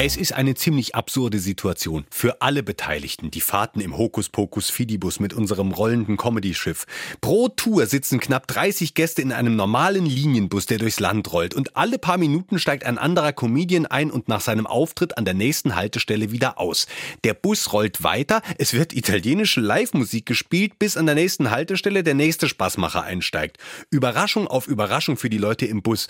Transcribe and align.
Es 0.00 0.16
ist 0.16 0.32
eine 0.32 0.54
ziemlich 0.54 0.94
absurde 0.94 1.40
Situation 1.40 2.06
für 2.08 2.40
alle 2.40 2.62
Beteiligten. 2.62 3.32
Die 3.32 3.40
Fahrten 3.40 3.80
im 3.80 3.98
Hokuspokus 3.98 4.70
Fidibus 4.70 5.18
mit 5.18 5.34
unserem 5.34 5.72
rollenden 5.72 6.16
Comedy-Schiff. 6.16 6.86
Pro 7.20 7.48
Tour 7.48 7.84
sitzen 7.86 8.20
knapp 8.20 8.46
30 8.46 8.94
Gäste 8.94 9.22
in 9.22 9.32
einem 9.32 9.56
normalen 9.56 10.06
Linienbus, 10.06 10.66
der 10.66 10.78
durchs 10.78 11.00
Land 11.00 11.32
rollt. 11.32 11.52
Und 11.52 11.76
alle 11.76 11.98
paar 11.98 12.16
Minuten 12.16 12.60
steigt 12.60 12.84
ein 12.84 12.96
anderer 12.96 13.32
Comedian 13.32 13.86
ein 13.86 14.12
und 14.12 14.28
nach 14.28 14.40
seinem 14.40 14.68
Auftritt 14.68 15.18
an 15.18 15.24
der 15.24 15.34
nächsten 15.34 15.74
Haltestelle 15.74 16.30
wieder 16.30 16.60
aus. 16.60 16.86
Der 17.24 17.34
Bus 17.34 17.72
rollt 17.72 18.04
weiter, 18.04 18.42
es 18.56 18.74
wird 18.74 18.92
italienische 18.92 19.60
Live-Musik 19.60 20.26
gespielt, 20.26 20.78
bis 20.78 20.96
an 20.96 21.06
der 21.06 21.16
nächsten 21.16 21.50
Haltestelle 21.50 22.04
der 22.04 22.14
nächste 22.14 22.48
Spaßmacher 22.48 23.02
einsteigt. 23.02 23.58
Überraschung 23.90 24.46
auf 24.46 24.68
Überraschung 24.68 25.16
für 25.16 25.28
die 25.28 25.38
Leute 25.38 25.66
im 25.66 25.82
Bus. 25.82 26.06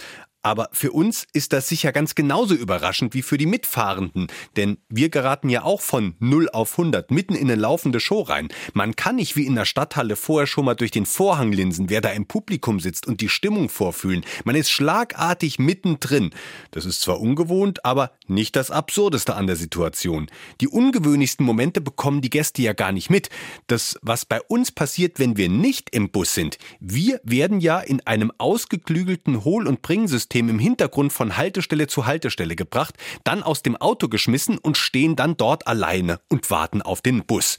Aber 0.49 0.71
für 0.73 0.93
uns 0.93 1.27
ist 1.35 1.53
das 1.53 1.69
sicher 1.69 1.93
ganz 1.93 2.15
genauso 2.15 2.55
überraschend 2.55 3.13
wie 3.13 3.21
für 3.21 3.37
die 3.37 3.45
Mitfahrenden, 3.45 4.29
denn 4.57 4.79
wir 4.89 5.11
geraten 5.11 5.51
ja 5.51 5.63
auch 5.63 5.83
von 5.83 6.15
0 6.21 6.49
auf 6.49 6.79
100 6.79 7.11
mitten 7.11 7.35
in 7.35 7.51
eine 7.51 7.61
laufende 7.61 8.01
Show 8.01 8.23
rein. 8.23 8.49
Man 8.73 8.97
kann 8.97 9.17
nicht 9.17 9.37
wie 9.37 9.45
in 9.45 9.57
der 9.57 9.67
Stadthalle 9.67 10.17
vorher 10.17 10.47
schon 10.47 10.65
mal 10.65 10.75
durch 10.75 10.91
den 10.91 11.05
Vorhang 11.05 11.53
linsen, 11.53 11.91
wer 11.91 12.01
da 12.01 12.09
im 12.09 12.25
Publikum 12.25 12.81
sitzt 12.81 13.07
und 13.07 13.21
die 13.21 13.29
Stimmung 13.29 13.69
vorfühlen. 13.69 14.25
Man 14.45 14.57
ist 14.57 14.71
schlagartig 14.71 15.59
mittendrin. 15.59 16.31
Das 16.71 16.87
ist 16.87 17.03
zwar 17.03 17.21
ungewohnt, 17.21 17.85
aber 17.85 18.13
nicht 18.27 18.57
das 18.57 18.71
Absurdeste 18.71 19.35
an 19.35 19.47
der 19.47 19.57
Situation. 19.57 20.31
Die 20.63 20.69
ungewöhnlichsten 20.69 21.45
Momente 21.45 21.83
bekommen 21.83 22.23
die 22.23 22.31
Gäste 22.31 22.63
ja 22.63 22.73
gar 22.73 22.93
nicht 22.93 23.11
mit. 23.11 23.29
Das, 23.67 23.99
was 24.01 24.25
bei 24.25 24.41
uns 24.41 24.73
passiert, 24.73 25.19
wenn 25.19 25.37
wir 25.37 25.51
nicht 25.51 25.91
im 25.91 26.09
Bus 26.09 26.33
sind. 26.33 26.57
Wir 26.81 27.21
werden 27.23 27.61
ja 27.61 27.81
in 27.81 28.01
einem 28.07 28.33
ausgeklügelten 28.39 29.45
Hohl- 29.45 29.67
und 29.67 29.83
Bringsystem 29.83 30.38
System 30.39 30.49
im 30.51 30.59
Hintergrund 30.61 31.13
von 31.13 31.37
Haltestelle 31.37 31.89
zu 31.89 32.07
Haltestelle 32.07 32.55
gebracht, 32.55 32.95
dann 33.25 33.43
aus 33.43 33.63
dem 33.63 33.77
Auto 33.77 34.09
geschmissen 34.09 34.57
und 34.57 34.77
stehen 34.77 35.17
dann 35.17 35.37
dort 35.37 35.67
alleine 35.67 36.21
und 36.29 36.49
warten 36.51 36.81
auf 36.81 37.03
den 37.03 37.27
Bus. 37.27 37.59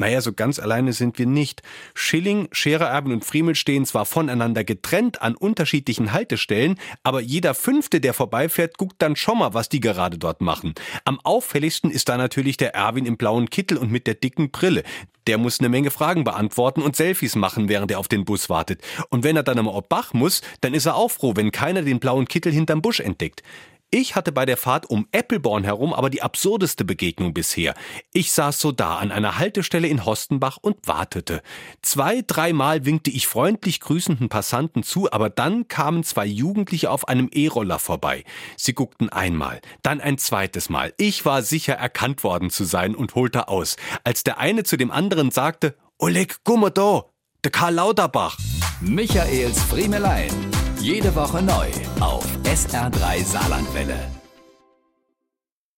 Naja, 0.00 0.22
so 0.22 0.32
ganz 0.32 0.58
alleine 0.58 0.94
sind 0.94 1.18
wir 1.18 1.26
nicht. 1.26 1.60
Schilling, 1.92 2.48
Scherer, 2.52 2.86
Erben 2.86 3.12
und 3.12 3.22
Friemel 3.22 3.54
stehen 3.54 3.84
zwar 3.84 4.06
voneinander 4.06 4.64
getrennt 4.64 5.20
an 5.20 5.36
unterschiedlichen 5.36 6.14
Haltestellen, 6.14 6.76
aber 7.02 7.20
jeder 7.20 7.52
Fünfte, 7.52 8.00
der 8.00 8.14
vorbeifährt, 8.14 8.78
guckt 8.78 8.96
dann 9.02 9.14
schon 9.14 9.38
mal, 9.38 9.52
was 9.52 9.68
die 9.68 9.80
gerade 9.80 10.16
dort 10.16 10.40
machen. 10.40 10.72
Am 11.04 11.20
auffälligsten 11.20 11.90
ist 11.90 12.08
da 12.08 12.16
natürlich 12.16 12.56
der 12.56 12.74
Erwin 12.74 13.04
im 13.04 13.18
blauen 13.18 13.50
Kittel 13.50 13.76
und 13.76 13.92
mit 13.92 14.06
der 14.06 14.14
dicken 14.14 14.50
Brille. 14.50 14.84
Der 15.26 15.36
muss 15.36 15.60
eine 15.60 15.68
Menge 15.68 15.90
Fragen 15.90 16.24
beantworten 16.24 16.80
und 16.80 16.96
Selfies 16.96 17.36
machen, 17.36 17.68
während 17.68 17.90
er 17.90 17.98
auf 17.98 18.08
den 18.08 18.24
Bus 18.24 18.48
wartet. 18.48 18.80
Und 19.10 19.22
wenn 19.22 19.36
er 19.36 19.42
dann 19.42 19.58
am 19.58 19.70
Bach 19.86 20.14
muss, 20.14 20.40
dann 20.62 20.72
ist 20.72 20.86
er 20.86 20.96
auch 20.96 21.10
froh, 21.10 21.34
wenn 21.36 21.52
keiner 21.52 21.82
den 21.82 22.00
blauen 22.00 22.26
Kittel 22.26 22.52
hinterm 22.52 22.80
Busch 22.80 23.00
entdeckt. 23.00 23.42
Ich 23.92 24.14
hatte 24.14 24.30
bei 24.30 24.46
der 24.46 24.56
Fahrt 24.56 24.88
um 24.88 25.08
Appleborn 25.10 25.64
herum 25.64 25.92
aber 25.92 26.10
die 26.10 26.22
absurdeste 26.22 26.84
Begegnung 26.84 27.34
bisher. 27.34 27.74
Ich 28.12 28.30
saß 28.30 28.60
so 28.60 28.70
da 28.70 28.98
an 28.98 29.10
einer 29.10 29.36
Haltestelle 29.36 29.88
in 29.88 30.04
Hostenbach 30.04 30.58
und 30.62 30.86
wartete. 30.86 31.42
Zwei, 31.82 32.22
dreimal 32.24 32.84
winkte 32.84 33.10
ich 33.10 33.26
freundlich 33.26 33.80
grüßenden 33.80 34.28
Passanten 34.28 34.84
zu, 34.84 35.10
aber 35.10 35.28
dann 35.28 35.66
kamen 35.66 36.04
zwei 36.04 36.24
Jugendliche 36.24 36.88
auf 36.88 37.08
einem 37.08 37.30
E-Roller 37.32 37.80
vorbei. 37.80 38.22
Sie 38.56 38.74
guckten 38.74 39.08
einmal, 39.08 39.60
dann 39.82 40.00
ein 40.00 40.18
zweites 40.18 40.68
Mal. 40.68 40.94
Ich 40.96 41.24
war 41.24 41.42
sicher 41.42 41.74
erkannt 41.74 42.22
worden 42.22 42.50
zu 42.50 42.62
sein 42.62 42.94
und 42.94 43.16
holte 43.16 43.48
aus, 43.48 43.74
als 44.04 44.22
der 44.22 44.38
eine 44.38 44.62
zu 44.62 44.76
dem 44.76 44.92
anderen 44.92 45.32
sagte, 45.32 45.74
Oleg, 45.98 46.36
da, 46.44 47.06
der 47.42 47.50
Karl 47.50 47.74
Lauterbach. 47.74 48.38
Michaels 48.80 49.60
Friemelein. 49.64 50.30
Jede 50.78 51.12
Woche 51.16 51.42
neu 51.42 51.70
auf 52.00 52.24
SR3 52.44 53.24
Saarlandwelle. 53.24 54.19